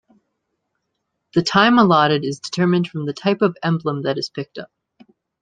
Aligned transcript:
The 1.35 1.43
time 1.43 1.77
allotted 1.77 2.25
is 2.25 2.39
determined 2.39 2.87
from 2.89 3.05
the 3.05 3.13
type 3.13 3.43
of 3.43 3.55
emblem 3.61 4.01
that 4.01 4.17
is 4.17 4.29
picked 4.31 4.57
up. 4.57 4.71